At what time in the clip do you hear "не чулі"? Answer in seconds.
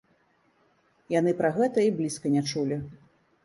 2.37-2.85